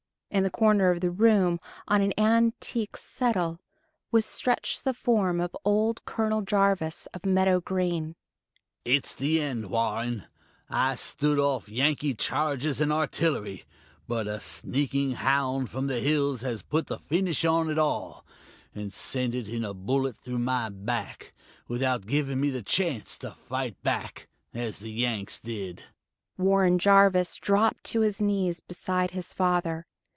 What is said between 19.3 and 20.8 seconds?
it in a bullet through my